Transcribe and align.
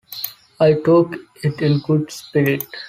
I 0.59 0.73
took 0.83 1.13
it 1.43 1.61
in 1.61 1.77
good 1.81 2.09
spirit. 2.11 2.63